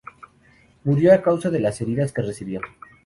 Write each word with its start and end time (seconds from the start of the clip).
Murió 0.83 1.13
a 1.13 1.21
causa 1.21 1.51
de 1.51 1.59
las 1.59 1.79
heridas 1.79 2.11
que 2.11 2.23
recibió. 2.23 2.59